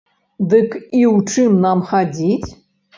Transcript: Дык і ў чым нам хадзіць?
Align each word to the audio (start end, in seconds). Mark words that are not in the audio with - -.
Дык 0.53 0.71
і 0.79 1.03
ў 1.15 1.37
чым 1.37 1.61
нам 1.69 1.87
хадзіць? 1.95 2.51